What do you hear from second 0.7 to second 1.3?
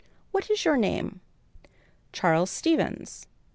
name?"